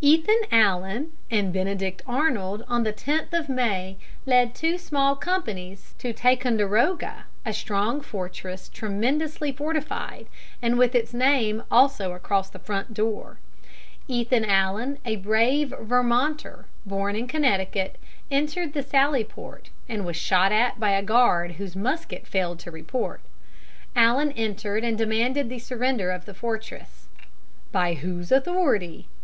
Ethan 0.00 0.40
Allen 0.50 1.12
and 1.30 1.52
Benedict 1.52 2.02
Arnold 2.08 2.64
on 2.66 2.82
the 2.82 2.92
10th 2.92 3.32
of 3.32 3.48
May 3.48 3.96
led 4.26 4.52
two 4.52 4.78
small 4.78 5.14
companies 5.14 5.94
to 5.98 6.12
Ticonderoga, 6.12 7.26
a 7.44 7.52
strong 7.52 8.00
fortress 8.00 8.68
tremendously 8.68 9.52
fortified, 9.52 10.26
and 10.60 10.76
with 10.76 10.96
its 10.96 11.14
name 11.14 11.62
also 11.70 12.14
across 12.14 12.50
the 12.50 12.58
front 12.58 12.94
door. 12.94 13.38
Ethan 14.08 14.44
Allen, 14.44 14.98
a 15.04 15.14
brave 15.14 15.72
Vermonter 15.80 16.66
born 16.84 17.14
in 17.14 17.28
Connecticut, 17.28 17.96
entered 18.28 18.72
the 18.72 18.82
sally 18.82 19.22
port, 19.22 19.70
and 19.88 20.04
was 20.04 20.16
shot 20.16 20.50
at 20.50 20.80
by 20.80 20.90
a 20.90 21.00
guard 21.00 21.52
whose 21.52 21.76
musket 21.76 22.26
failed 22.26 22.58
to 22.58 22.72
report. 22.72 23.20
Allen 23.94 24.32
entered 24.32 24.82
and 24.82 24.98
demanded 24.98 25.48
the 25.48 25.60
surrender 25.60 26.10
of 26.10 26.24
the 26.24 26.34
fortress. 26.34 27.06
"By 27.70 27.94
whose 27.94 28.32
authority?" 28.32 29.06